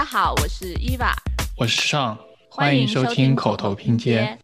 [0.00, 1.14] 家好，我是伊娃，
[1.56, 2.18] 我是尚，
[2.50, 4.36] 欢迎收听口头拼接。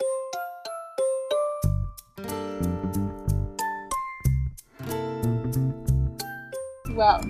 [6.95, 7.21] Well,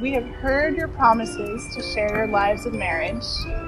[0.00, 3.24] we have heard your promises to share your lives of marriage,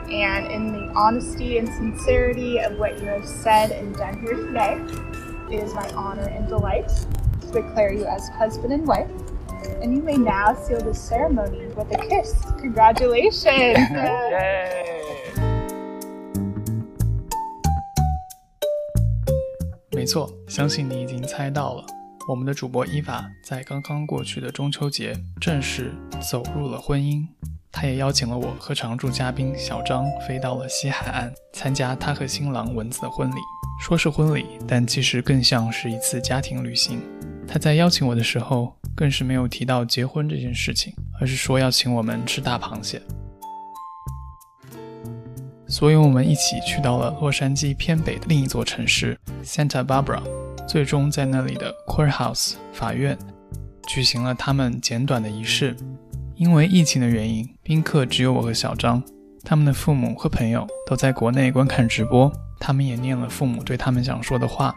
[0.08, 4.78] and in the honesty and sincerity of what you have said and done here today,
[5.50, 6.88] it is my honor and delight
[7.42, 9.08] to declare you as husband and wife.
[9.81, 12.35] And you may now seal the ceremony with a kiss.
[12.61, 13.79] Congratulations!
[19.91, 21.83] 没错，相信你已经猜到了。
[22.29, 25.91] 我们的主播伊法在刚刚过去的中秋节正式
[26.31, 27.25] 走入了婚姻，
[27.71, 33.37] 她也邀请了我和常驻嘉宾小张飞到了西海岸参加她和新郎蚊子的婚礼。
[33.83, 37.01] 说是婚礼，但其实更像是一次家庭旅行。
[37.47, 43.01] 他在邀请我的时候，更是没有提到结婚这件事情，而是说要请我们吃大螃蟹。
[45.67, 50.21] 所以，我们一起去到了洛杉矶偏北的另一座城市 Santa Barbara。
[50.67, 53.17] 最终在那里的 courthouse 法院
[53.87, 55.75] 举行了他们简短的仪式。
[56.35, 59.01] 因为疫情的原因，宾客只有我和小张，
[59.43, 62.31] 他们的父母和朋友都在国内观看直播。
[62.59, 64.73] 他们也念了父母对他们想说的话。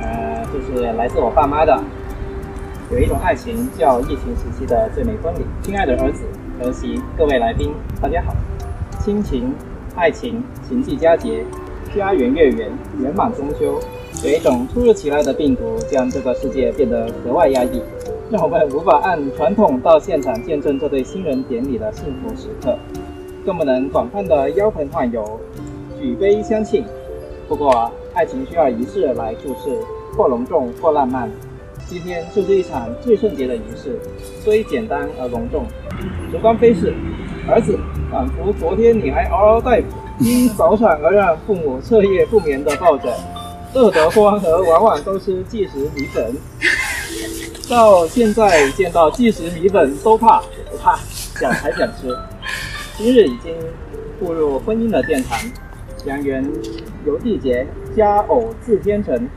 [0.00, 1.84] 呃，这是来自我爸妈的。
[2.90, 5.38] 有一种爱情叫疫情时期的最美婚礼。
[5.62, 6.24] 亲爱的儿子、
[6.60, 8.34] 儿媳、各位来宾，大家好。
[8.98, 9.54] 亲情、
[9.94, 11.44] 爱情，情系佳节，
[11.94, 12.68] 家圆月圆，
[13.00, 13.78] 圆满中秋。
[14.24, 17.80] 有一种突如其来的病毒，将这个世界变得格外压抑，
[18.28, 22.76] 让我们无法按传统到现场见证这对新人典礼的幸福时刻，
[23.46, 25.38] 更不能广泛的邀朋唤友，
[26.00, 26.84] 举杯相庆。
[27.46, 29.78] 不过，爱情需要仪式来注释，
[30.16, 31.30] 或隆重，或浪漫。
[31.90, 33.98] 今天就是一场最圣洁的仪式，
[34.44, 35.66] 虽简单而隆重。
[36.30, 36.94] 时光飞逝，
[37.48, 37.76] 儿子，
[38.12, 39.88] 仿佛昨天你还嗷嗷待哺，
[40.20, 43.12] 因早产而让父母彻夜不眠的抱着。
[43.74, 46.32] 乐得欢和，往往都吃即食米粉。
[47.68, 50.40] 到现在见到即食米粉都怕，
[50.70, 50.96] 不怕，
[51.40, 52.16] 想还想吃。
[52.96, 53.52] 今日已经
[54.20, 55.36] 步入婚姻的殿堂，
[56.04, 56.48] 良缘
[57.04, 59.28] 由缔结，佳偶自天成。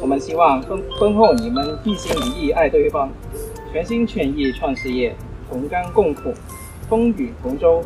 [0.00, 3.08] 我们希望婚婚后你们一心一意爱对方，
[3.72, 5.14] 全心全意创事业，
[5.50, 6.32] 同甘共苦，
[6.88, 7.82] 风雨同舟，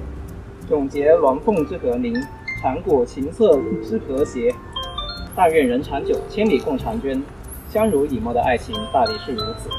[0.68, 2.14] 永结鸾凤之和鸣，
[2.62, 4.54] 长谷琴瑟之和谐。
[5.34, 7.22] 但愿人长久，千里共婵娟，
[7.70, 9.70] 相濡以沫的爱情大抵是如此。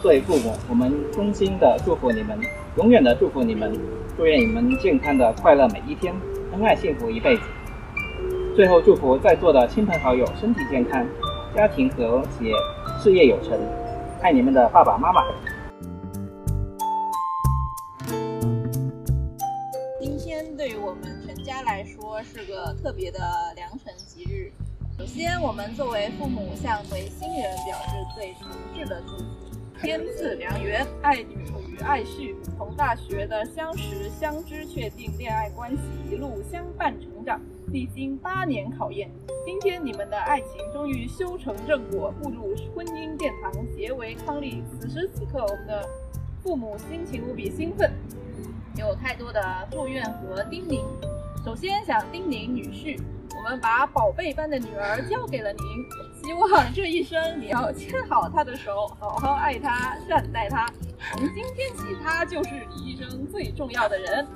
[0.00, 2.38] 作为父母，我们衷心的祝福你们，
[2.76, 3.76] 永远的祝福你们，
[4.16, 6.14] 祝愿你们健康的快乐每一天，
[6.52, 7.42] 恩爱幸福一辈子。
[8.54, 11.04] 最后祝福在座的亲朋好友身体健康，
[11.54, 12.52] 家庭和谐，
[13.02, 13.58] 事业有成。
[14.22, 15.24] 爱你们的爸爸妈妈。
[20.00, 23.18] 今天对于我们全家来说是个特别的
[23.56, 24.52] 良辰吉日。
[24.96, 29.24] 首先，我们作为父母，向为新人表示最诚挚的祝福。
[29.82, 31.34] 天赐良缘，爱女
[31.68, 35.78] 与爱婿从大学的相识、相知、确定恋爱关系，
[36.12, 37.40] 一路相伴成长，
[37.72, 39.10] 历经八年考验，
[39.44, 44.60] 今天你们的爱情终于修成正果，步入婚姻殿堂，结为伉俪。
[44.80, 45.88] 此时此刻，我们的
[46.42, 47.92] 父母心情无比兴奋，
[48.76, 50.82] 有太多的祝愿和叮咛。
[51.44, 53.00] 首先想叮咛女婿。
[53.32, 55.62] 我们把宝贝般的女儿交给了您，
[56.22, 60.68] 希望这一生你要牵好她的手，好好爱她，善待她。
[61.12, 64.26] 从今天起，她就是你一生最重要的人。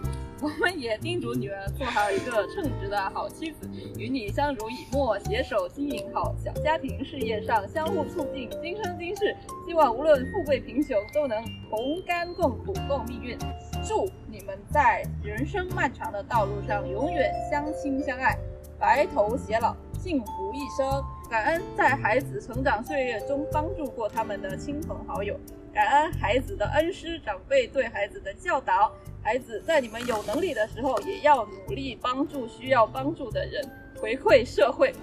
[0.45, 3.67] 我们也叮嘱女儿做好一个称职的好妻子，
[3.97, 9.35] 与你相濡以沫，携手经营好小家庭，事业上相互促进，今生今世，
[9.67, 13.39] 希望无论富贵贫穷，都能同甘共苦共命运。
[13.83, 18.37] 祝你们在人生漫长的道路上永远相亲相爱。
[18.79, 21.03] 白头偕老，幸福一生。
[21.35, 25.37] 感恩在孩子成长岁月中帮助过他们的亲朋好友，
[25.73, 28.93] 感恩孩子的恩师长辈对孩子的教导。
[29.21, 33.69] 孩子在你们有能力的时候，也要努力帮助需要帮助的人，
[34.01, 34.95] 回馈社会。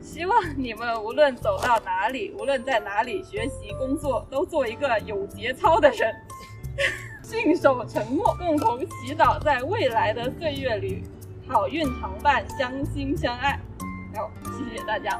[0.00, 6.12] 希望你们无论走到哪里，无论在哪里学习工作，都做一个有节操的人，
[7.22, 11.04] 信守承诺，共同祈祷在未来的岁月里。
[11.46, 13.56] 好运常伴，相亲相爱。
[14.16, 15.16] 好，谢谢大家。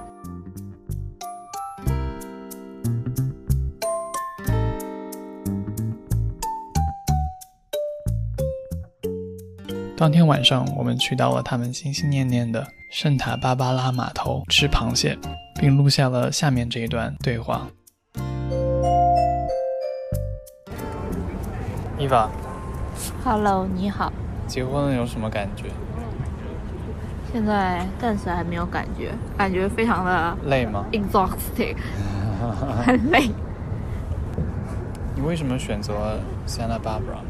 [9.99, 15.17] 当天晚上，我们去到了他们心心念念的圣塔芭芭拉码头吃螃蟹，
[15.59, 17.67] 并录下了下面这一段对话。
[21.99, 22.29] 伊娃
[23.25, 24.13] ，Hello，你好。
[24.47, 25.71] 结婚了有什么感觉？
[27.33, 31.75] 现在暂时还没有感觉，感觉非常的累吗？exhausting，
[32.85, 33.31] 很累。
[35.15, 37.25] 你为什么选择 Santa Barbara？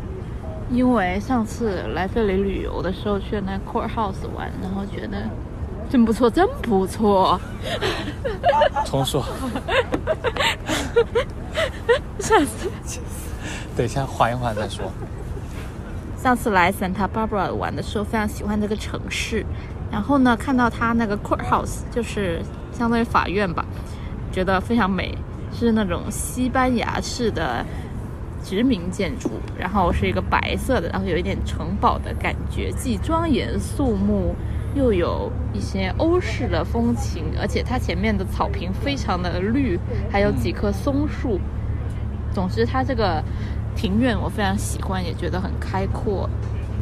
[0.70, 5.22] 因为上次来这里旅游的时候去那 courthouse 玩，然后觉得
[5.88, 7.40] 真不错，真不错。
[8.84, 9.24] 重说。
[12.18, 12.68] 上次
[13.76, 14.90] 等一下，缓一缓再说。
[16.16, 19.46] 上次来 Santa Barbara 玩的时候，非常喜欢这个城市。
[19.92, 22.42] 然后呢，看到它那个 courthouse，就是
[22.72, 23.64] 相当于法院吧，
[24.32, 25.16] 觉得非常美，
[25.52, 27.64] 是那种西班牙式的
[28.46, 29.28] 殖民建筑，
[29.58, 34.36] 然后是一个白色的，然后有一点城堡的感觉，既庄严肃穆，
[34.76, 39.76] 又有一些欧式的风情，而且它前面的草坪非常的绿，
[40.12, 41.40] 还有几棵松树。
[42.32, 43.20] 总之，它这个
[43.74, 46.30] 庭院我非常喜欢，也觉得很开阔，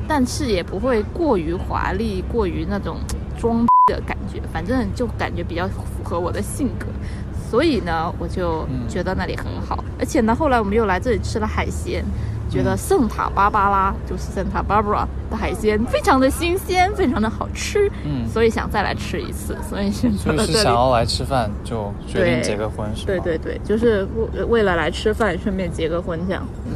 [0.06, 2.98] 但是也不会过于华丽，过于那种
[3.38, 6.88] 装的感觉，反正就感觉比较符合我的性格。
[7.50, 9.82] 所以呢，我就觉得那里很好。
[9.98, 12.04] 而且呢，后来我们又来这里吃了海鲜，
[12.50, 20.64] 觉得圣塔芭芭拉就是圣塔 Barbara 的海鲜非常的新鲜，非常的好吃，嗯所以想再来吃一次，所以选择就是了这里。
[20.64, 23.06] 想要来吃饭，就决定结个婚，是吗？
[23.06, 26.46] 对对对，就是为为了来吃饭，顺便结个婚这样。
[26.66, 26.72] 嗯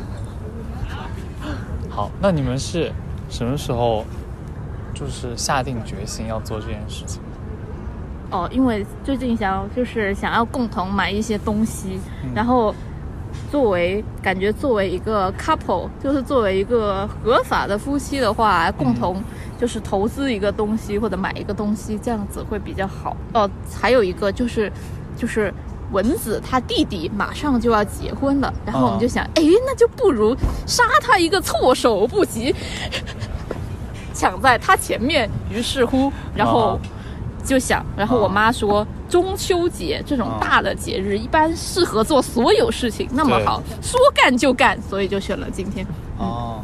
[1.91, 2.93] 好，那你们是
[3.29, 4.05] 什么时候
[4.95, 7.21] 就是下定决心要做这件事情？
[8.31, 12.75] 哦，因为最近想要就是想要共同买一些东西，嗯然后
[13.51, 19.23] 作为感觉作为一个 couple，就是作为一个合法的夫妻的话，共同
[19.59, 23.17] 就是投资一个东西或者买一个东西，这样子会比较好。
[23.33, 23.49] 哦，
[23.81, 24.73] 还有一个就是
[25.17, 25.53] 就是。
[25.91, 30.37] 蚊子他弟弟马上就要结婚了，然后我们就想，哎、那就不如
[30.67, 32.55] 杀他一个措手不及，
[34.13, 35.27] 抢在他前面。
[35.51, 36.79] 于是乎，然后啊
[37.45, 45.87] 就想，然后我妈说，中秋节这种大的节日，一般适合做所有事情，那么好，说干就干，所以就选了今天。
[46.19, 46.61] 哦，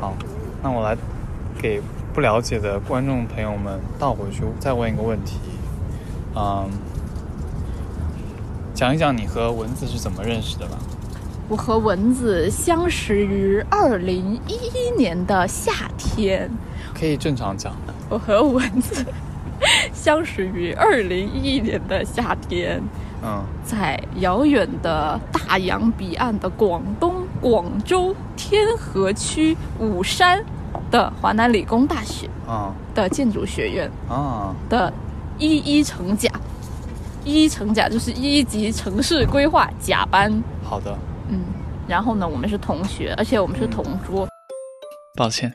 [0.00, 0.14] 好，
[0.62, 0.96] 那我来
[1.60, 1.80] 给
[2.12, 5.38] 不了解的观众朋友们倒回去再问一个问题，
[6.34, 6.68] 嗯，
[8.74, 10.76] 讲一讲你和蚊子是怎么认识的吧？
[11.48, 16.50] 我和蚊子相识于二零一一年的夏天，
[16.98, 17.74] 可以正常讲。
[18.08, 19.04] 我和蚊子
[20.02, 22.82] 相识于二零一一年的夏天，
[23.22, 30.44] 嗯，在遥远的大洋彼岸的广东广州天河区武山
[30.90, 34.92] 的华南理工大学啊的建筑学院啊，的
[35.38, 36.28] 一一城甲，
[37.24, 40.98] 一一城甲就是一级城市规划甲班，好的。
[41.28, 41.44] 嗯，
[41.86, 44.26] 然后呢，我们是同学，而且我们是同桌。
[45.16, 45.54] 抱歉，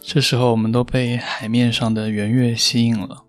[0.00, 3.24] 这时候我们都被海面上的圆月吸引了。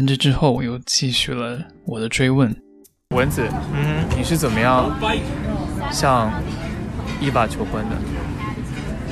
[0.00, 2.50] 但这之后，我又继续了我的追问。
[3.14, 4.90] 蚊子，嗯你是怎么样
[5.90, 6.32] 向
[7.20, 7.96] 伊娃求婚的？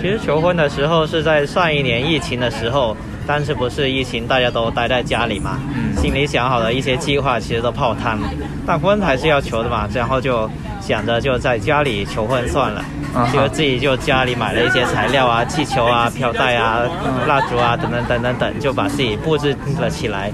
[0.00, 2.96] 其实求婚的时候是在上一年疫情的时候，
[3.26, 8.19] 当时不是疫情，大家都待在家里嘛，嗯心里想好的一些计划其实都泡汤，
[8.67, 10.50] 但婚还是要求的嘛，然后就
[10.81, 12.81] 想着就在家里求婚算了，
[13.12, 16.81] 啊哈就自己就家里买了一些材料啊、气球啊、飘带啊、
[17.27, 20.32] 蜡烛啊等等等等等，就把自己布置了起来。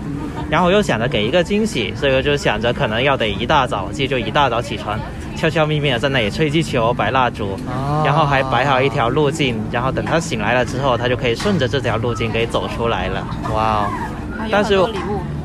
[0.51, 4.99] 然后又想着给一个惊喜，所以我就想着可能要得一大早，自己就一大早起床，
[5.37, 7.59] 悄悄咪咪的在那里吹气球、摆蜡烛，
[8.05, 13.27] 然后还摆好一条路径，然后等他醒来了之后，他就可以顺着这条路径给走出来了。
[13.55, 13.91] 哇哦，
[14.39, 14.79] 还有但是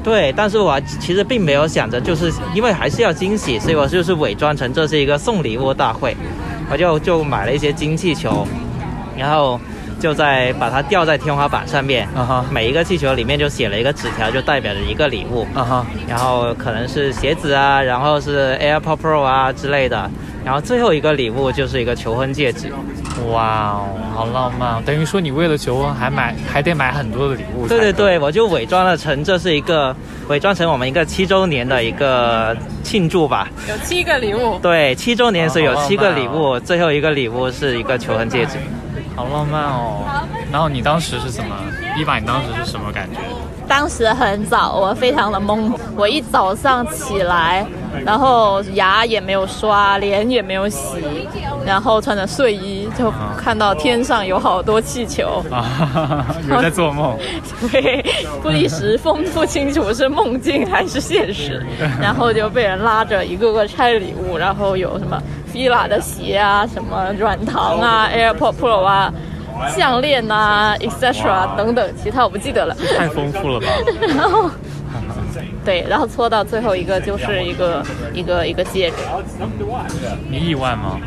[0.03, 6.15] 对，但是我其实并没有想着，就是因为还是要惊喜，所以我就是伪装成这是一个送礼物大会，
[6.72, 8.48] 我就就买了一些金气球，
[9.18, 9.60] 然后
[10.00, 15.46] 就在把它吊在天花板上面，啊哈每一个气球里面就写了一个纸条，就代表着一个礼物。
[15.53, 20.10] 啊哈，然后可能是鞋子啊，然后是 AirPod Pro 啊之类的，
[20.46, 22.72] 然后最后一个礼物就是一个求婚戒指。
[23.32, 24.84] 哇哦，好浪漫哦！
[24.86, 27.68] 等于说你为了求婚还买还得买很多的礼物。
[27.68, 29.94] 对对对，，我就伪装了成这是一个
[30.29, 33.50] 伪装成我们一个七周年的一个庆祝吧。
[33.68, 34.58] 有七个礼物。
[34.62, 38.53] 对，七周年所以有七个礼物，最后一个礼物是一个求婚戒指。
[39.19, 40.25] 好浪漫哦。
[40.49, 41.53] 然后你当时是怎么？
[41.97, 43.19] 一把，你当时是什么感觉？
[43.69, 45.71] 当时很早，我非常的懵。
[45.95, 47.65] 我一早上起来，
[48.03, 50.97] 然后牙也没有刷，脸也没有洗，
[51.63, 55.43] 然后穿着睡衣，就看到天上有好多气球。
[55.51, 57.15] 啊， 有在做梦。
[57.71, 58.03] 对，
[58.41, 61.63] 不一时分不清楚是梦境还是现实，
[62.01, 65.21] 然后就被人拉着一个个拆礼物，然后有什么
[65.53, 69.13] fila 的鞋啊，什么软糖啊，AirPod Pro 啊，
[69.75, 71.55] 项链呐、etc.
[71.57, 72.75] 等等，其他我不记得了。
[72.97, 73.67] 太丰富了吧？
[74.15, 74.49] 然后，
[75.65, 78.97] 对，然后搓到最后一个就是一个一个一个戒指，
[80.29, 80.99] 你意外吗？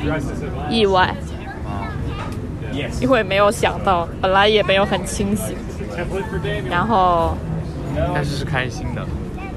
[0.71, 1.15] 意外，
[1.65, 1.89] 啊，
[3.01, 5.57] 因为没有想到，本来也没有很清醒，
[6.71, 7.37] 然后
[8.15, 9.03] 但是是开心的。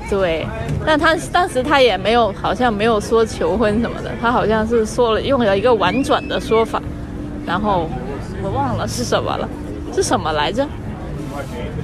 [0.08, 0.46] 对，
[0.86, 6.80] 但他当时他也没有，好像没有说求婚什么的，他好像是说了用了一个婉转的说法，
[7.44, 7.90] 然后
[8.46, 9.50] 我忘了是什么了，
[9.94, 10.66] 是什么来着？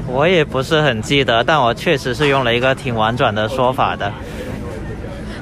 [0.07, 4.11] 我也不是很记得，但我确实是用了一个挺婉转的说法的。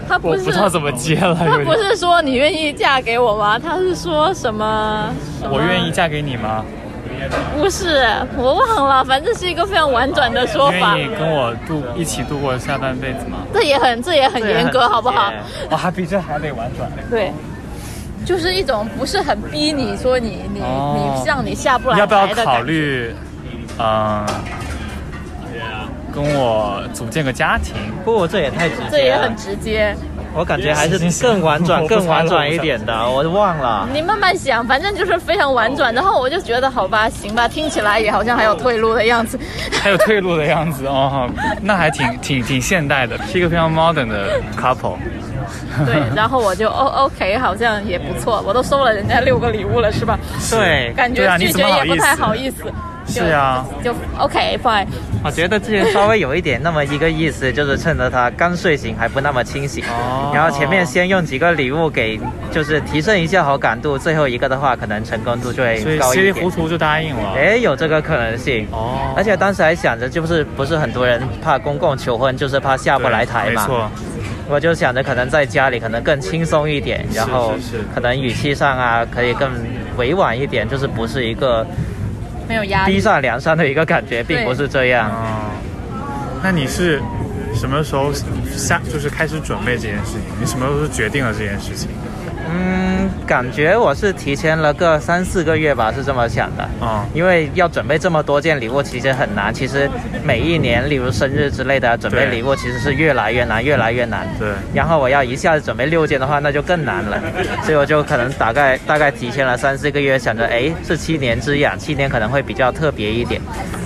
[0.08, 1.74] 他不是我不知道怎么接了，他不。
[1.74, 3.60] 是说你愿意嫁给我吗？
[3.60, 5.14] 他是说什么？
[5.40, 5.92] 什么我愿意。
[5.92, 6.64] 嫁给你吗？
[7.60, 8.08] 不是，
[8.38, 11.06] 我忘了，反正是一个非常婉转的说法愿。
[11.06, 13.40] 意跟我度一起度过下半辈子吗？
[13.54, 15.32] 这也很这也很严格，好不好？
[15.70, 16.90] 我，还比这还得婉转。
[17.10, 17.32] 对，
[18.30, 22.62] 就是一种不是很逼你说你你、哦你让你下不来要不要考。
[22.62, 23.12] 虑，
[23.80, 24.24] 嗯、
[26.14, 27.74] 跟我组建个家庭？
[28.06, 29.96] 不过这也太直接了，这也很直接，
[30.36, 33.90] 我感觉还是更婉转、 更婉转一点的，我忘了。
[33.92, 35.92] 你慢慢想，反正就是非常婉转。
[35.92, 39.40] 然后我就觉得好吧，行吧，听起来也好像还有退路的样子。
[39.82, 41.28] 还有退路的样子哦，
[41.64, 44.98] 那还挺挺挺现代的，是一个非常 modern 的 couple。
[45.86, 50.18] 对，然后我就 O OK，好像也不错，我都收了人家六个礼物了，是吧？
[50.50, 52.64] 对， 感觉拒绝也不太好意思。
[53.08, 54.86] 是啊，就 OK fine。
[55.24, 62.20] 我觉得之前稍微有一点那么一个意思，就是趁着他刚睡醒还不那么清醒，哦然后前面先用几个礼物给，
[62.52, 66.52] 就是提升一下好感度，最后一个的话可能成功度就会高一点稀里糊。
[66.52, 67.34] 涂就答应了。
[67.36, 68.68] 哎，有这个可能性。
[68.72, 73.64] 哦，而且当时还想着，就是不是很多人怕公共求婚，就是怕下不来台嘛。
[73.64, 73.92] 没错，
[74.50, 77.54] 我就想着可能在家里可能更轻松一点，然后
[77.94, 79.52] 可能语气上啊可以更
[79.96, 81.66] 委婉一点，就是不是一个
[82.48, 82.94] 没有压力。
[82.94, 85.10] 逼上梁山的一个感觉，并不是这样。
[85.12, 85.52] 哦，
[86.44, 87.00] 那你是
[87.54, 88.12] 什么时候
[88.58, 90.22] 下就是开始准备这件事情？
[90.40, 91.90] 你什么时候决定了这件事情？
[92.52, 96.64] 嗯，感觉我是提前了个三四个月吧，是这么想的。
[96.84, 99.54] 啊、因为要准备这么多件礼物，其实很难。
[99.54, 99.90] 其实
[100.24, 104.28] 每一年，例如生日之类的，准备礼物其实是越来越难，越来越难。
[104.40, 107.22] 对然后我要一下子准备六件的话，那就更难了。
[107.64, 113.40] 所以我就可能大概大概提前了三四个月，想着，哎，是七年之痒，七年可能会比较特别一点，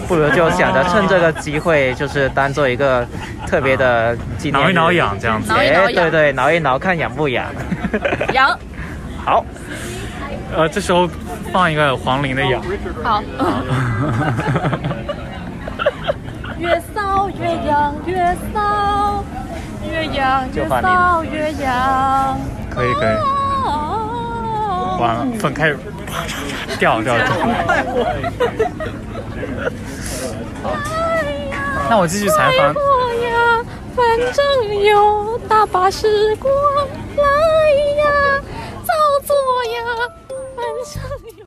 [0.08, 3.05] 不如就想着趁这个机会，就是当做一个
[3.46, 4.72] 特别的纪念日。
[4.72, 5.51] 挠一挠痒这样子。
[5.51, 7.46] 哎，挠一挠痒对对，挠一挠看痒不痒。
[8.33, 8.57] 羊
[9.25, 9.45] 好，
[10.55, 11.07] 呃，这时候
[11.51, 12.62] 放一个黄龄的痒。
[13.03, 13.23] 好。
[16.59, 19.23] 越骚越痒，越骚
[19.85, 22.39] 越痒，越骚越痒。
[22.69, 23.15] 可以可以，
[23.67, 26.29] 啊完了，粉开始啪嚓
[26.73, 27.25] 嚓掉掉掉。
[31.89, 32.73] 那我继续采访
[33.95, 36.51] 反正有大把时光
[37.17, 37.23] 来
[37.98, 38.41] 呀，
[38.86, 38.93] 照
[39.25, 39.75] 做呀，
[40.55, 40.75] 反正
[41.38, 41.41] 有。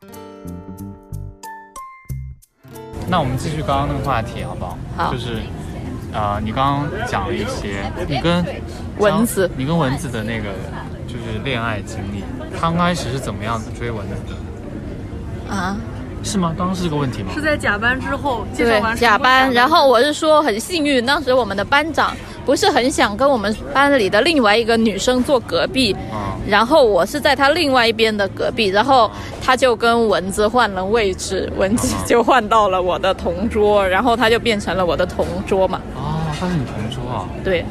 [3.09, 4.77] 那我们继续刚刚那个话题好不好？
[4.97, 5.41] 好就是，
[6.13, 8.45] 呃，你刚刚讲了一些你跟
[8.99, 10.53] 蚊子你跟蚊子的那个
[11.07, 12.25] 就是恋爱经历，
[12.61, 14.15] 刚开始是怎么样子追蚊子
[15.49, 15.55] 的？
[15.55, 15.77] 啊，
[16.27, 16.53] 是吗？
[16.59, 17.31] 刚刚是这个问题吗？
[17.33, 22.15] 是在甲班之后介对绍完，甲班，然后我是说很幸运，当时我们的班长
[22.45, 37.65] 不是很想跟我们班里的另外一个女生坐隔壁，啊、然后我是在他另外一边的隔壁，然后他就跟蚊子换了位置，蚊子就换到了我的同桌，然后他就变成了我的同桌嘛，哦，他是你同桌啊，对，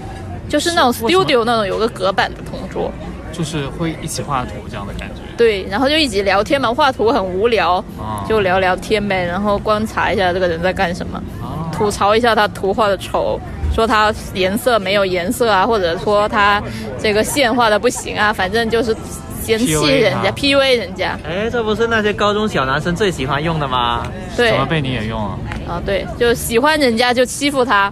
[0.48, 2.90] 就是那种 studio 那种有个隔板的同桌，
[3.34, 5.22] 就是会一起画图这样的感觉。
[5.38, 11.22] 对，然后就一直聊天嘛，画图很无聊，啊，就聊聊天呗，然后观察一下这个人在干什么。
[11.42, 13.39] 啊，吐槽一下他图画的丑，
[13.74, 16.62] 说他颜色没有颜色啊，或者说他
[16.98, 18.96] 这个线画的不行啊，反正就是
[19.42, 21.20] 嫌弃人家，PUA 人家。
[21.27, 24.08] 哎，这不是那些高中小男生最喜欢用的吗？
[24.38, 25.38] 对怎么被你也用啊？
[25.68, 27.92] 啊，对，就喜欢人家就欺负他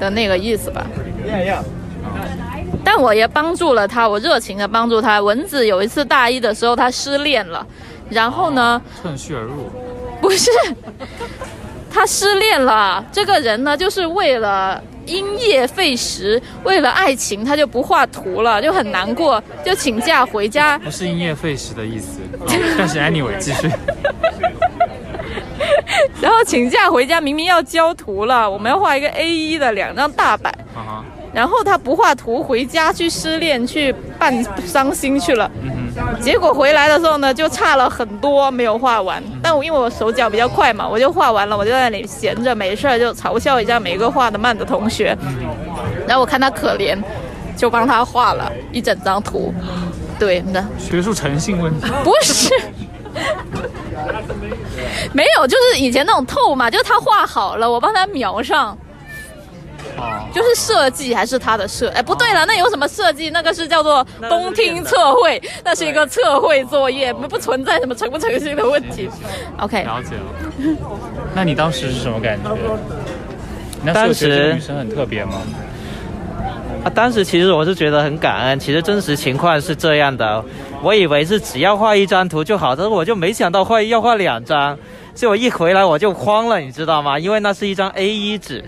[0.00, 0.84] 的那个意思吧。
[2.84, 5.20] 但我也帮助了他，我热情的帮助他。
[5.20, 7.66] 蚊子有一次大一的时候，他失恋了，
[8.10, 9.70] 然后呢，趁虚而入。
[10.20, 10.50] 不是，
[11.90, 13.04] 他失恋了。
[13.10, 20.78] 这个人呢，就是为了因噎废食，为了爱情，他就不画图了，就很难过，就请假回家。
[20.78, 22.46] 不是因噎废食的意思，哦
[22.78, 23.70] 但是 anyway 继续。
[26.20, 30.52] 然后请假回家，明明要交图了，我们要画一个 A 1的两张大板，
[31.34, 35.50] 然后他不画图，回家去失恋，去办伤心去了。
[36.20, 39.22] 结果回来的时候呢，就差了很多没有画完。
[39.24, 45.16] 嗯但我因为我手脚比较快嘛，我就画完了，我就在那里闲着没事儿就嘲笑一下每一个画的慢的同学。
[46.06, 46.96] 然后我看他可怜，
[47.56, 49.52] 就帮他画了一整张图。
[50.18, 51.88] 对的，学术诚信问题。
[52.04, 52.48] 不是，
[55.12, 58.76] 没有，就是以前那种透嘛，就是他画好了，我帮他描上。
[59.96, 61.88] 哦，就是设计还是他的设？
[61.90, 63.30] 哎，不对了，那有什么设计？
[63.30, 69.08] 那个是叫做东听测绘，那是一个测绘作业，不不存在什么诚不诚信的问题。
[69.58, 70.76] OK，了解了。
[71.34, 72.50] 那你当时是什么感觉？
[73.82, 75.42] 你当时觉得女生很特别吗？
[76.84, 78.58] 啊，当时其实我是觉得很感恩。
[78.58, 80.44] 其实真实情况是这样的，
[80.82, 84.76] 我以为是只要画一张图就好，但是我就没想到画要画两张，
[85.14, 87.18] 所以我一回来我就慌了，你知道吗？
[87.18, 88.64] 因为那是一张 A1 纸。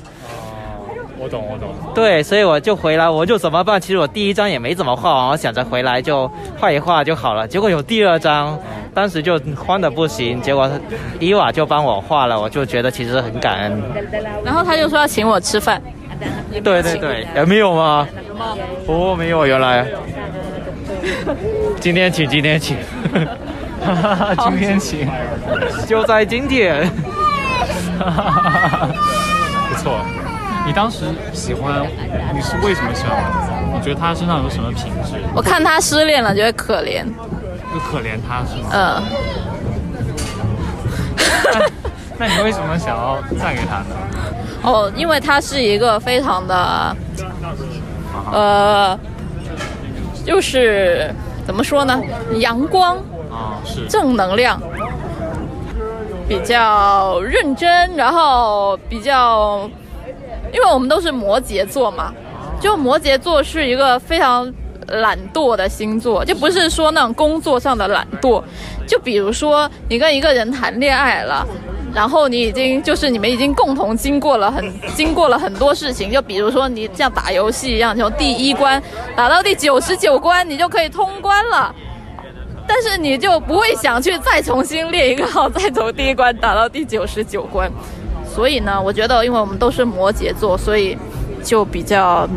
[1.19, 1.69] 我懂，我懂。
[1.95, 3.81] 对，所以我就回来，我就怎么办？
[3.81, 7.47] 其实我第一张也没怎么画完，我想着回来就画一画就好了。
[7.49, 8.59] 结果有第二张，
[8.95, 10.41] 当时就慌的不行。
[10.43, 10.71] 结果
[11.19, 13.83] 伊娃就帮我画了，我就觉得其实很感恩。
[14.45, 15.81] 然后他就说要请我吃饭。
[16.63, 18.07] 对对对，也没有吗？
[18.87, 19.87] 哦，没有，原来。
[21.81, 22.77] 今天请，今天请。
[23.85, 23.95] 哈
[24.35, 25.09] 哈今天请，
[25.87, 26.87] 就在今天。
[27.99, 28.89] 哈哈哈
[29.69, 29.99] 不错。
[30.67, 31.87] 你当时喜欢，
[32.35, 33.53] 你是为什么喜欢王子？
[33.73, 35.13] 你觉得他身上有什么品质？
[35.35, 37.05] 我看他失恋了，觉得可怜。
[37.73, 38.69] 就可怜他是吗？
[38.73, 39.03] 嗯。
[42.19, 43.87] 那你为什么想要嫁给他呢？
[44.63, 46.97] 哦，因为他是一个非常的，
[48.33, 48.99] 呃，
[50.25, 51.15] 就是
[51.47, 52.01] 怎么说呢？
[52.39, 52.97] 阳光
[53.31, 54.61] 啊，是正能量，
[56.27, 59.71] 比较认真，然后比较。
[60.53, 62.13] 因为我们都是摩羯座嘛，
[62.61, 64.53] 就摩羯座是一个非常
[64.89, 68.43] 懒惰的星座，就不是说那种工作上的懒惰，
[68.87, 71.45] 就比如说你跟一个人谈恋爱了，
[71.93, 78.81] 然后你已经就是你们已经共同经过了很经过了很多事情，就比如说你像打游戏一样，从第一关
[79.17, 81.75] 打到第九十九关，你就可以通关了，
[82.67, 87.71] 但是你就不会想去再重新列一个号，再从第一关打到第九十九关。
[88.37, 90.95] 所以呢，我觉得，因为我们都是摩羯座，所以
[91.43, 92.29] 就比较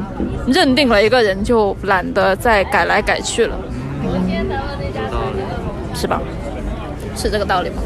[0.47, 3.55] 认定了一个人，就懒得再改来改去了。
[5.93, 6.21] 是吧？
[7.17, 7.81] 是这个道理吗？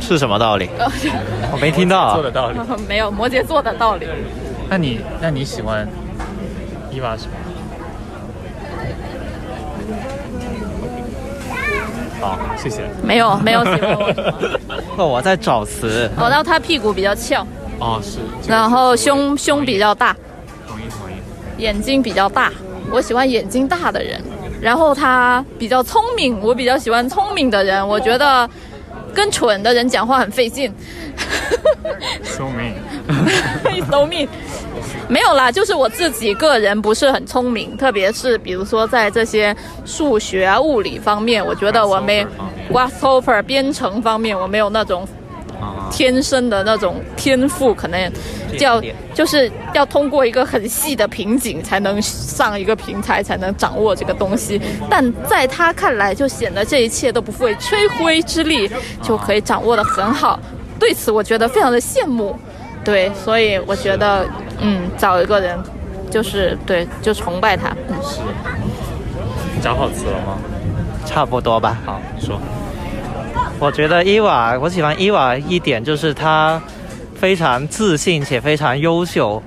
[0.00, 0.70] 是什么道理？
[1.52, 2.14] 我没听到。
[2.14, 2.58] 做的道理。
[2.88, 4.06] 没有摩羯座的道理。
[4.70, 5.86] 那你那你喜欢
[6.90, 7.32] 伊娃什么？
[12.24, 12.80] 好，谢谢。
[13.02, 13.94] 没有，没有喜欢
[14.96, 15.04] 我。
[15.06, 16.10] 我在找词。
[16.16, 17.46] 哦，然后他屁股比较翘。
[17.78, 18.18] 哦，是。
[18.48, 20.16] 然后胸胸比较大。
[20.66, 21.62] 同意同意。
[21.62, 22.50] 眼睛比较大，
[22.90, 24.18] 我喜欢眼睛大的人。
[24.58, 27.86] 然后他比较聪明，我比较喜欢聪明的人。
[27.86, 28.48] 我觉得
[29.12, 30.72] 跟蠢的人讲话很费劲。
[32.22, 32.72] So mean.
[33.90, 34.28] So mean.
[35.08, 42.26] 没有啦，就是我自己个人不是很聪明，特别是比如说在这些数学啊、物理方面，我觉得我没
[42.70, 45.06] grasshopper 编程方面我没有那种
[45.90, 48.10] 天生的那种天赋，可能
[48.58, 54.60] 要就是要通过一个很细的瓶颈才能上一个平台，才能掌握这个东西。
[54.90, 58.70] 但在他看来，就显得这一切都不费吹灰之力
[59.02, 60.40] 就可以掌握的很好。
[60.78, 62.36] 对此，我觉得非常的羡慕。
[62.84, 64.26] 对，所以我觉得。
[64.60, 65.58] 嗯，找一个人，
[66.08, 67.70] 就是对，就崇拜他。
[68.00, 68.20] 是，
[69.60, 70.38] 找好词了吗？
[71.04, 71.76] 差不多吧。
[71.84, 72.40] 好，你说。
[73.58, 76.62] 我觉得伊娃，我喜欢伊娃一点就是她
[77.16, 79.42] 非常自信且非常优秀。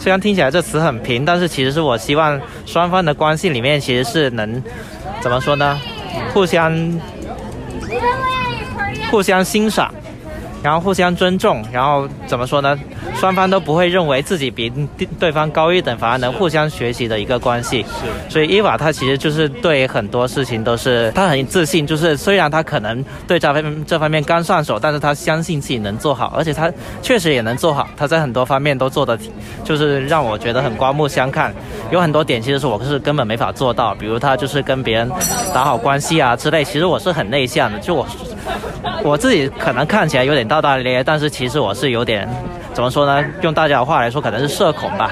[0.00, 4.60] 虽然听起来这词很平，但是其实是我希望双方的关系里面其实是能
[5.20, 5.80] 怎么说呢？
[6.34, 7.00] 互相
[9.08, 9.94] 互相欣赏。
[10.62, 12.78] 然后互相尊重，然后怎么说呢？
[13.14, 14.72] 双方都不会认为自己比
[15.18, 17.82] 对方高一等，反而能互相学习的一个关系。
[17.82, 27.88] 是，所以伊娃她其实就是对很多事情都是她很自信，就是虽然她可能对这方面这方面刚上手，但是她相信自己能做好，而且她确实也能做好。
[27.96, 29.18] 她在很多方面都做的，
[29.64, 31.54] 就是让我觉得很刮目相看。
[31.90, 35.10] 有很多点其实是我是根本没法做到，比如她就是跟别人
[35.54, 36.64] 打好关系啊之类。
[36.64, 38.06] 其实我是很内向的，就我。
[39.04, 42.28] 我自己可能看起来有点大大咧咧，但是其实我是有点，
[42.72, 43.24] 怎么说呢？
[43.42, 45.10] 用大家的话来说，可能是社恐吧。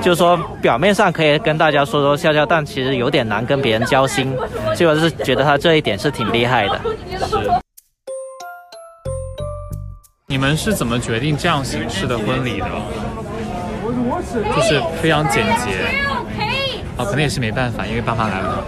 [0.00, 4.34] 就是说表面上可以跟大家说说笑笑，但其实有点难跟别人交心。
[4.74, 6.80] 所以我是觉得他这一点是挺厉害的。
[7.26, 7.50] 是。
[10.26, 12.66] 你们是怎么决定这样形式的婚礼的？
[14.54, 15.72] 就是非常简洁。
[16.96, 18.64] 哦，可能也是没办法，因为爸妈来了。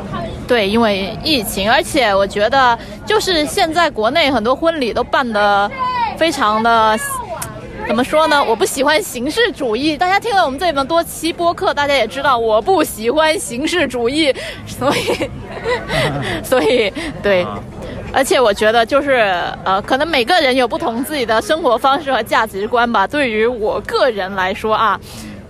[0.46, 5.70] 对，因为疫情，而且我觉得就是现在国内很多婚礼都办的
[6.18, 6.98] 非常的。
[7.86, 8.42] 怎么说呢？
[8.42, 9.96] 我不喜欢形式主义。
[9.96, 14.32] 大家听了我们这么多期播客，大家也知道我不喜欢形式主义，
[14.66, 15.30] 所以，
[16.44, 17.44] 所以对，
[18.12, 23.06] 而且我觉得就是呃，可能每个人有不同自己的生活方式和价值观吧。
[23.06, 24.98] 对于我个人来说啊，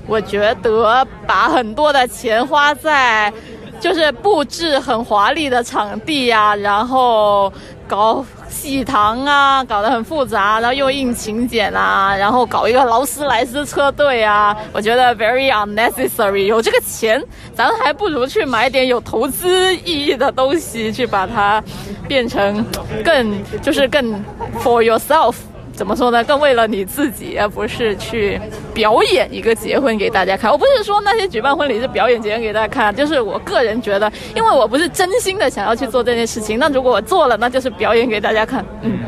[0.06, 3.30] 我觉得把很多的钱花在
[3.78, 7.52] 就是布置很华丽的场地呀，然后
[7.86, 8.24] 搞。
[8.60, 16.44] 喜糖啊，搞得很复杂，然后又印请柬啊，然后搞一个劳斯莱斯车队啊，我觉得 very unnecessary。
[16.44, 17.22] 有这个钱，
[17.54, 21.62] 咱还不如去买点有投资意义的东西，去把它
[22.06, 22.62] 变成
[23.02, 24.22] 更就是更
[24.62, 25.36] for yourself。
[25.80, 26.22] 怎么说呢？
[26.24, 28.38] 更为了你自己，而不是去
[28.74, 30.52] 表演一个结婚给大家看。
[30.52, 36.58] 我不是说那些举办婚礼是表演结婚给大家看，就是我个人觉得，因为我不是真心的想要去做这件事情。
[36.58, 38.62] 那如果我做了，那就是表演给大家看。
[38.82, 38.98] 嗯，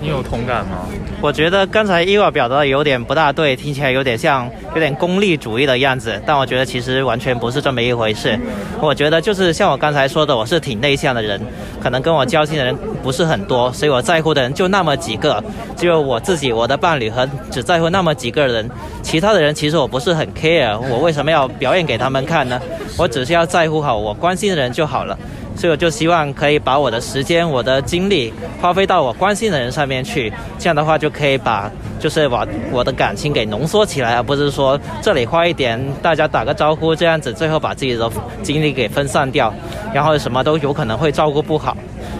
[0.00, 0.88] 你有同感吗？
[1.24, 6.20] 我觉得刚才伊娃表达的有点不大对，听起来有点像有点功利主义的样子。
[6.26, 8.38] 但我觉得其实完全不是这么一回事。
[8.78, 11.40] 我觉得就是像我刚才说的，我是挺内向的人，
[11.82, 15.42] 可能跟我交心的人不是很多，所以我在乎的人就那么几个，
[15.78, 18.70] 只有我自己、我的伴侣和只在乎那么几个人。
[19.00, 22.60] 其他的人其实我不是很 care，我为什么要表演给他们看呢？
[22.98, 25.18] 我只是要在乎好我关心的人就好了。
[25.56, 38.10] 所以我就希望可以把我的时间、我的精力花费到我关心的人上面去，这样的话就可以把就是把我的感情给浓缩起来，而不是说这里花一点，大家打个招呼这样子，最后把自己的
[38.42, 39.52] 精力给分散掉，
[39.92, 41.76] 然后什么都有可能会照顾不好。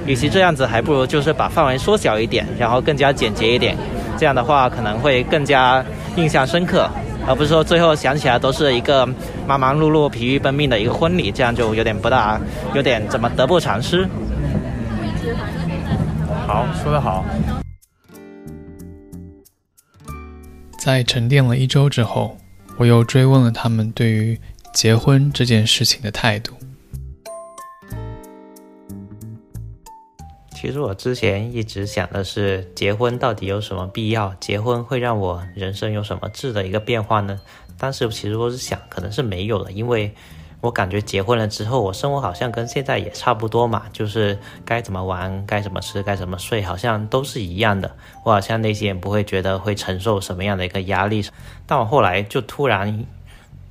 [0.07, 3.77] 与其这样子，还不如就是把范围缩小一点，然后更加简洁一点，
[4.16, 5.85] 这样的话可能会更加
[6.16, 6.88] 印象深刻。
[7.27, 9.07] 而不是说最后想起来都是一个
[9.47, 12.41] 忙忙碌碌、疲于奔命的一个婚礼，这样就有点不大，
[12.75, 14.09] 有点怎么得不偿失。
[16.47, 17.25] 好，说得好。
[20.79, 22.37] 在沉淀了一周之后，
[22.77, 24.39] 我又追问了他们对于
[24.75, 26.53] 结婚这件事情的态度。
[30.64, 34.35] 其实我之前一直想的是，结婚到底有什么必要？
[34.40, 37.38] 结婚会让我人生有什么质的一个变化呢？
[37.79, 40.14] 当时其实我是想，可能是没有了，因为
[40.62, 47.94] 我感觉结婚了之后，我生活好像跟现在也差不多嘛，就是该怎么玩、该怎么吃、该怎么睡，好像都是一样的。
[48.24, 51.22] 我好像内心也不会觉得会承受什么样的一个压力。
[51.66, 53.05] 但我后来就突然，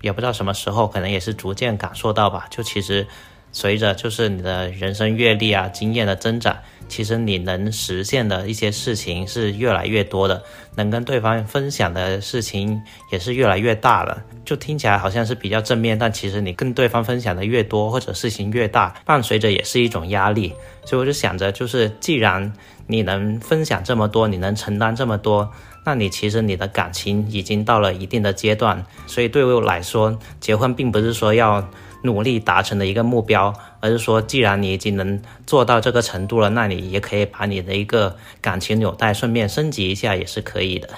[0.02, 3.08] 也不知道什么时候，可能也是逐渐感受到吧，就其实。
[3.56, 10.44] 随着就是你的人生阅历啊、经验的增长，其实你能实现的一些事情是越来越多的，
[10.76, 14.24] 能跟对方分享的事情也是越来越大了。
[14.46, 20.54] 就听起来好像是比较正面，但其实你跟对方分享的越多或者事情越大，伴随着也是一种压力。
[20.86, 22.52] 所以我就想着，就是既然
[22.88, 25.50] 你能分享这么多，你能承担这么多，
[25.86, 28.86] 那你其实你的感情已经到了一定的阶段。
[29.08, 31.68] 所以对我来说，结婚并不是说要。
[32.04, 40.90] 努力达成的一个目标，而是说，既然你已经能做到这个程度了，那你也可以把你的一个感情纽带顺便升级一下，也是可以的。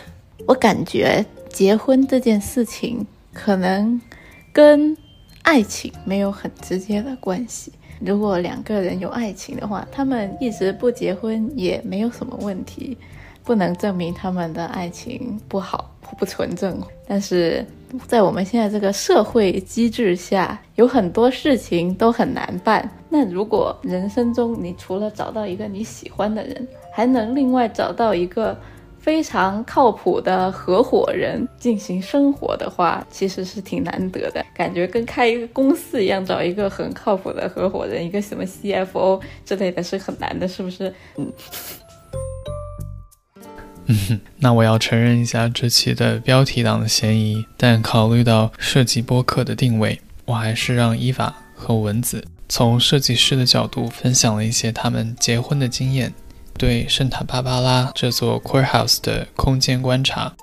[0.46, 4.00] 我感觉结婚这件事情可能
[4.52, 4.96] 跟
[5.44, 7.72] 爱情没有很直接的关系。
[8.00, 12.98] 如果两个人有爱情的话，他们一直不结婚也没有什么问题，
[13.44, 15.95] 不能证明他们的爱情不好。
[16.18, 17.66] 不纯正，但是
[18.08, 22.90] 在我们现在这个社会机制下，有很多事情都很难办。
[23.10, 28.58] 那如果人生中你除了找到一个你喜欢的人，还能另外找到一个
[29.00, 34.46] 非常靠谱的合伙人进行生活的话，其实是挺难得的。
[34.54, 40.94] 感觉跟开一个公司一样，找一个很靠谱的合伙人，一个什么 CFO 之类的是很难的，是不是？
[41.18, 41.32] 嗯。
[43.88, 56.14] 嗯， 那我要承认一下这期的标题党的嫌疑，但考虑到设计播客的定位，我还是让伊法和蚊子从设计师的角度分享了一些他们结婚的经验，
[56.58, 60.34] 对圣塔芭芭拉这座 courthouse 的空间观察。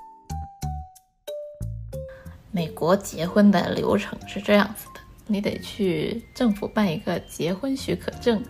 [2.51, 8.41] 美国结婚的流程是这样子的，你得去政府办一个结婚许可证。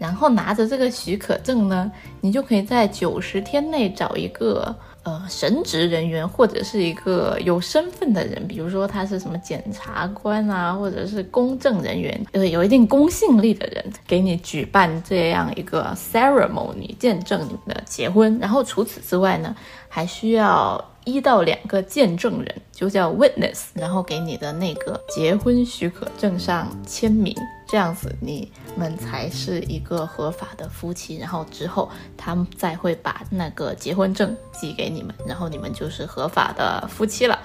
[0.00, 18.38] 然后拿着这个许可证呢，你就可以在九十天内找一个呃神职人员或者是一个有身份的人，比如说他是什么检察官啊，或者是公证人员，对，有一定公信力的人，给你举办这样一个 ceremony，见证你们的结婚。
[18.38, 19.54] 然后除此之外呢，
[19.86, 20.82] 还需要。
[21.12, 27.34] 一到两个见证人，就叫 witness，然后给你的那个结婚许可证上签名，
[27.68, 31.16] 这样子你们才是一个合法的夫妻。
[31.16, 37.38] 然后之后他们再会把那个结婚证寄给你们，然后你们就是合法的夫妻了。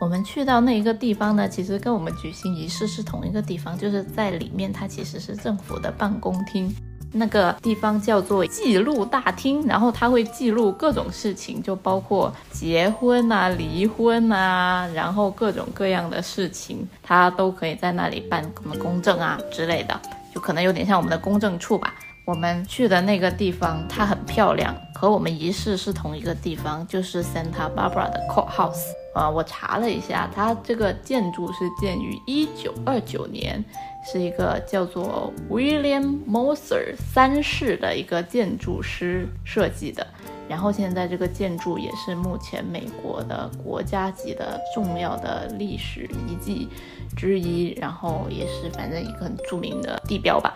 [0.00, 6.74] 我们去到那一个地方呢，其实跟我们举行仪式是同一个地方，就是在里面，它其实是政府的办公厅。
[7.12, 20.00] 那个地方叫做记录大厅，然后它会记录各种事情，就包括结婚啊、离婚啊，然后各种各样的事情，它都可以在那里办什么公证啊之类的，
[20.34, 21.94] 就可能有点像我们的公证处吧。
[22.24, 29.01] 我们去的那个地方，它很漂亮，和我们仪式是同一个地方，就是 Santa Barbara 的 Courthouse。
[29.14, 33.62] 啊，我查了一下，它这个建筑是建于一九二九年，
[34.10, 40.06] 是一个叫做 William Moser 三世的一个建筑师设计的。
[40.48, 46.68] 然后现在这个建筑也是目前美国的国家级的重要的历史遗迹
[47.16, 50.54] 之一，然后也是反正一个很著名的地标吧。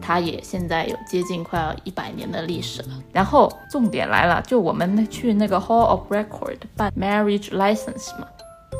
[0.00, 2.88] 它也现在有接近快要一百年的历史了。
[3.12, 8.26] 然后重点来了，就我们去那个 Hall of Record 办 marriage license 嘛，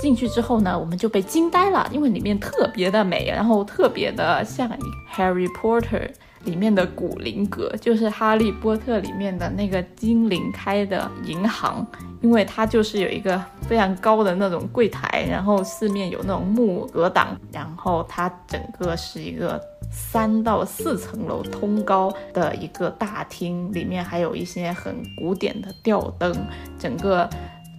[0.00, 4.70] 进去之后呢，我们就被惊呆了，因为里面特别的美，然后特别的像
[5.14, 6.10] Harry Potter
[6.44, 11.86] 里面的古灵阁，就是哈利波特里面的那个精灵开的银行，
[12.20, 19.60] 因为它就是有一个非常高的那种柜台，然后四面有那种木格挡，然后它整个是一个。
[19.94, 26.34] 三到四层楼通高的一个大厅，里面还有一些很古典的吊灯，
[26.78, 27.28] 整个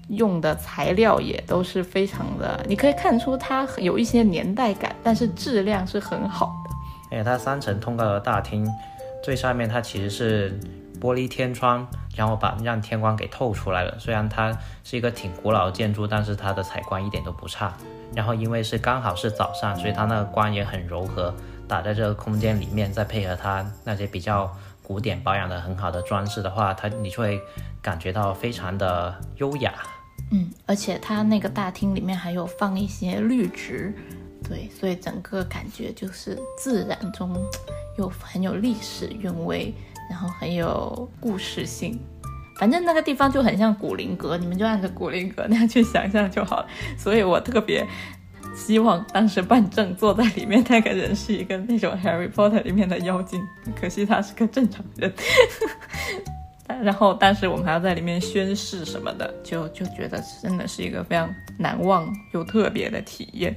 [0.10, 6.54] 用的材料也都是非常的，你可以看出它有一些年代感，但是质量是很好
[7.14, 7.20] 的。
[7.20, 8.68] 哎，它三层通高的大厅，
[9.24, 10.60] 最上面它其实是
[11.00, 13.98] 玻璃天窗，然后把让天光给透出来了。
[14.00, 17.74] 虽然它是一个挺古老的建筑，但是它的采光一点都不差。
[18.16, 21.34] 然后因为是刚好是早上，所以它那个光也很柔和。
[21.66, 27.42] 打在这个空间里面，再配合它那些比较古典、保养的很好的装饰的话，它你就会
[27.82, 29.74] 感觉到非常的优雅。
[30.30, 33.96] 嗯，而且它那个大厅里面还有放一些绿植，
[34.48, 37.34] 对，所以整个感觉就是自然中
[37.98, 39.74] 又很有历史韵味，
[40.10, 42.00] 然后很有故事性。
[42.60, 46.68] 反正那个地方就很像古灵阁，你们就按着古灵阁那样去想象就好了。
[46.98, 47.88] 所以我特别。
[48.56, 53.42] 希望当时办证坐在里面那个人是一个那种《Harry Potter》里面的妖精，
[53.76, 55.12] 可惜他是个正常人。
[56.68, 63.56] 然后但是我们还要在里面宣誓什么的，就就觉得真的是一个非常难忘又特别的体验。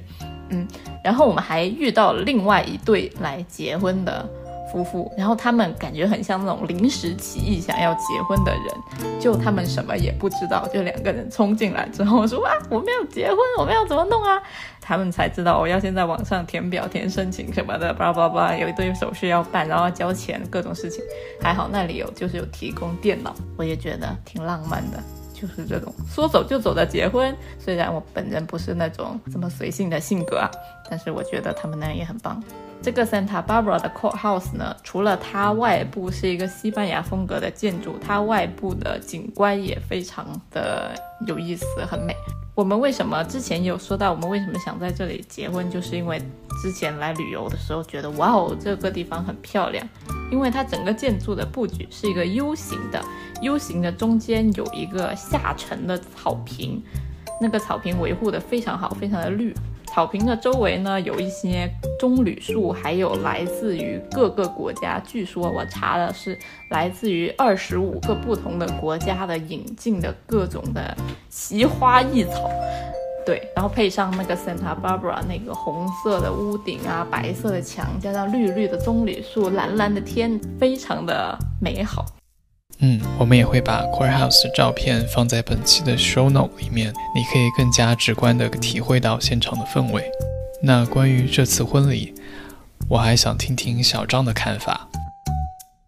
[0.49, 0.67] 嗯，
[1.03, 4.27] 然后我们还遇到了另外一对来结婚的。
[4.69, 14.43] 夫妇，然后他们感觉很像那种临时起意想要结婚的人，就他们什么也不知道，就两个人冲进来之后说啊，我们要结婚，我们要怎么弄啊？
[14.87, 21.03] 他们才知道我要先在网上填表、填申请什么的，巴拉巴拉，有一堆手续要办，然后交钱，各种事情。
[21.41, 27.35] 还好那里有，就是有提供电脑，我也觉得挺浪漫的，就是这种说走就走的结婚。
[27.59, 30.49] 虽然我本人不是那种这么随性的性格啊，
[30.89, 32.41] 但是我觉得他们那也很棒。
[32.81, 40.93] 这个 Santa Barbara 的 Courthouse 呢，除了它外部是一个西班牙风格的建筑，它外部的景观也非常的
[41.27, 42.15] 有意思，很美。
[42.57, 46.19] 我们为什么之前有说到，我们为什么想在这里结婚，就是因为
[46.59, 49.87] 之前来旅游的时候觉得，哇哦，这个地方很漂亮，
[50.31, 52.99] 因为它整个建筑的布局是一个 U 型的
[53.43, 56.81] ，U 型的中间有一个下沉的草坪，
[57.39, 59.53] 那个草坪维护的非常好，非常的绿。
[59.97, 61.67] 草坪的周围呢，有一些
[61.99, 66.37] 棕榈树，还有来自于各个国家，据说我查的是
[66.69, 70.95] 来自于二十五个不同的国家的引进的各种的
[71.29, 72.47] 奇花异草，
[73.25, 82.05] 对，然后配上那个 Santa Barbara 那个红色的屋顶啊，白色的墙，加上绿绿的棕榈树，蓝蓝的天，非常的美好。
[82.79, 90.03] 嗯，我们也会把 Courthouse 照片放在本期的 Show Note 里面，你可以更加直观地体会到现场的氛围。
[90.61, 92.13] 那关于这次婚礼，
[92.87, 94.87] 我还想听听小张的看法。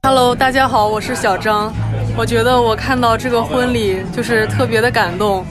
[0.02, 1.72] Hello，大家好，我是小张。
[2.18, 5.46] 我觉得我看到这个婚礼就是特别的感动，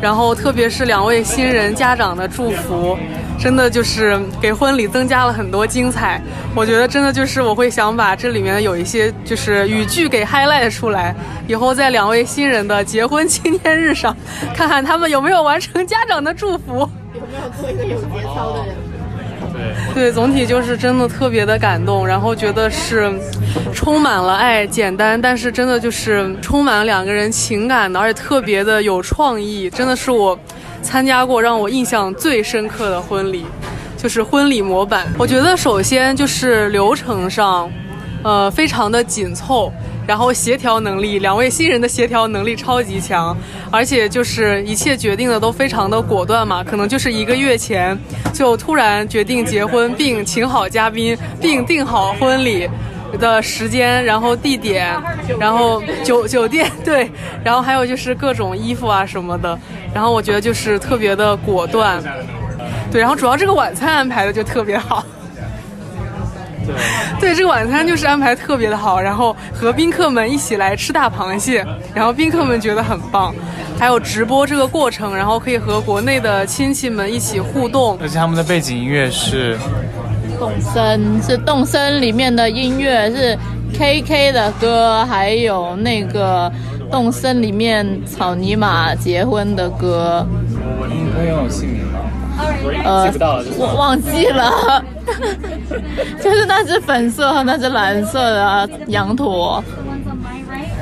[0.00, 2.96] 然后特别是两位新人家长的祝福。
[3.38, 6.20] 真的就是给婚礼增加了很多精彩，
[6.54, 11.14] 我觉得真的就是我会想把这里面有一些就是语句给 highlight 出来，
[11.46, 14.16] 以后在两位新人的结婚纪念日上，
[14.54, 18.74] 看看他们有没有完成家长的祝福，有没有做一个有节操的人。
[19.52, 23.12] 对，对对，总体就是真的特别的感动，然后觉得是
[23.72, 30.38] 充满了爱，简单，但是真的就是充满了两个人情感的，而且特别的有创意，真的是我
[30.86, 33.44] 参加过让我印象最深刻的婚礼，
[33.96, 35.06] 就是婚礼模板。
[35.18, 37.68] 我觉得首先就是流程上，
[38.22, 39.72] 呃，非常的紧凑。
[40.06, 43.36] 然后协调能力，两位新人的协调能力超级强，
[43.72, 47.98] 而且就是一切决定的都非常的果断嘛，可能就是一个月前
[48.32, 52.70] 就突然决定结婚，并请好嘉宾，并定好婚礼
[53.16, 54.94] 的时间，然后地点，
[55.38, 57.10] 然后酒酒店 对，
[57.42, 59.58] 然后还有就是各种衣服啊什么的，
[59.94, 62.02] 然后我觉得就是特别的果断，
[62.90, 65.04] 对，然后主要这个晚餐安排的就特别好。
[67.20, 73.32] 对，这个晚餐就是安排特别的好，然后和宾客们一起来吃大螃蟹，然后宾客们觉得很棒，
[73.78, 79.56] 还有直播这个过程，然后可以和国内的亲戚们一起互动，而且他们的背景音乐是
[80.38, 83.36] 动森，是动森里面的音乐是
[83.76, 86.50] K K 的歌，还有那个
[86.90, 90.26] 动森里面草泥马结婚的歌。
[90.88, 92.00] 你可以用我姓名吗？
[92.84, 93.10] 呃，
[93.58, 94.84] 我忘记了，
[96.22, 99.62] 就是那只粉色和那只蓝色的羊驼，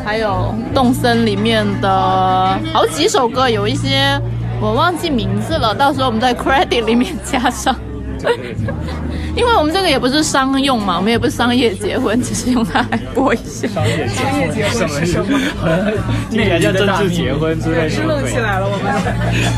[0.04, 4.20] 还有动森里面的好几首歌，有一些
[4.60, 7.74] 我忘记名字了，到时候我们在 credit 里面加上。
[9.37, 13.66] 因为我们这个也不是商用嘛，我们也不是商业结婚，只是用它来播一下。
[13.68, 15.38] 商业商业结婚是什么？
[16.31, 17.90] 那个叫政治结婚之类的。
[17.90, 18.92] 是弄起来了，我们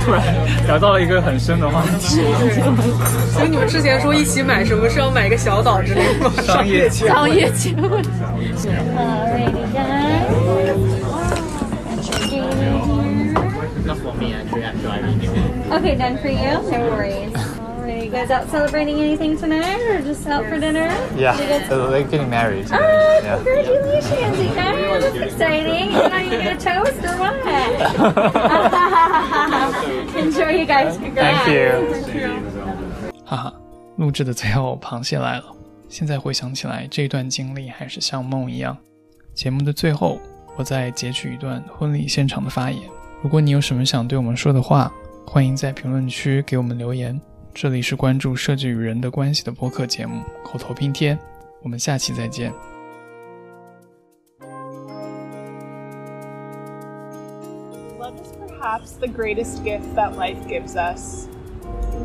[0.05, 0.23] 突然
[0.67, 2.21] 聊到了一个很深的话题。
[3.33, 6.33] 所以你们之前说一起买什么是要买一个小岛之类的吗？
[6.43, 8.03] 商业结 商业结婚。
[15.69, 16.63] Okay, done for you.
[16.71, 17.56] No worries.
[18.06, 20.88] Alright, you guys out celebrating anything tonight, or just out for dinner?
[21.18, 22.68] Yeah, You guys- they're getting married.
[22.72, 22.78] Oh,
[23.24, 23.38] Yeah.
[23.38, 25.02] congratulations, you guys!
[25.02, 25.90] That's exciting.
[25.96, 27.34] And are you gonna toast or what?
[30.16, 30.96] Enjoy, you guys.
[31.00, 31.44] Congrats.
[31.44, 31.72] Thank you.
[33.26, 33.54] 哈哈，
[33.98, 35.46] 录制的最后，螃蟹来了。
[35.90, 38.78] 现在回想起来，这段经历还是像梦一样。
[39.34, 40.20] 节目的最后，
[40.56, 42.80] 我再截取一段婚礼现场的发言。
[43.24, 44.94] 如果你有什么想对我们说的话，
[45.26, 47.20] 欢迎在评论区给我们留言。
[47.56, 51.16] 这里是关注设计与人的关系的播客节目《口头拼贴》，
[51.62, 52.52] 我们下期再见。
[58.00, 61.28] Love is perhaps the greatest gift that life gives us.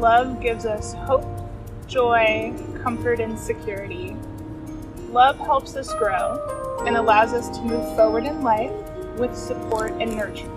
[0.01, 1.25] Love gives us hope,
[1.89, 4.15] joy, comfort, and security.
[5.13, 6.39] Love helps us grow
[6.87, 8.73] and allows us to move forward in life
[9.19, 10.51] with support and nurture.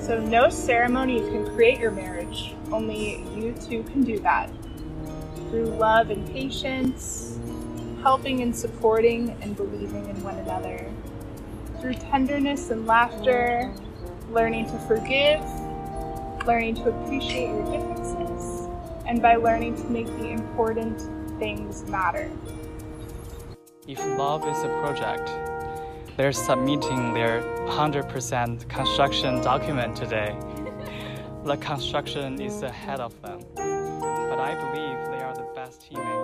[0.00, 4.50] So, no ceremony can create your marriage, only you two can do that.
[5.50, 7.38] Through love and patience,
[8.02, 10.90] helping and supporting and believing in one another.
[11.80, 13.72] Through tenderness and laughter,
[14.30, 15.44] learning to forgive,
[16.46, 18.68] learning to appreciate your differences,
[19.06, 20.98] and by learning to make the important
[21.38, 22.30] things matter.
[23.86, 25.30] If love is a project,
[26.20, 30.36] they're submitting their 100% construction document today.
[31.46, 36.19] the construction is ahead of them, but I believe they are the best team.